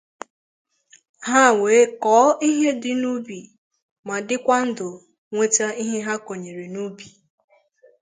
[1.27, 2.69] ha wee kọọ ihe
[3.01, 3.37] n'ubi
[4.07, 4.87] ma dịkwa ndụ
[5.35, 7.07] weta ihe ha kọnyèrè n'ubì.